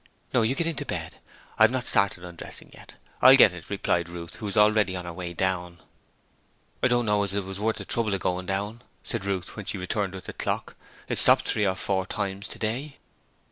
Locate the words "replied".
3.69-4.09